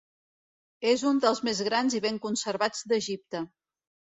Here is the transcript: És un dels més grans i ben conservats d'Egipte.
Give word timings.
És 0.91 1.03
un 1.09 1.19
dels 1.27 1.43
més 1.49 1.61
grans 1.69 1.99
i 1.99 2.01
ben 2.07 2.17
conservats 2.25 2.85
d'Egipte. 2.93 3.45